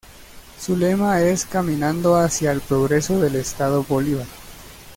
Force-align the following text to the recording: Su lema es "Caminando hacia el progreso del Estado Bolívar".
Su 0.59 0.75
lema 0.77 1.21
es 1.21 1.45
"Caminando 1.45 2.15
hacia 2.15 2.51
el 2.51 2.61
progreso 2.61 3.19
del 3.21 3.35
Estado 3.35 3.83
Bolívar". 3.83 4.25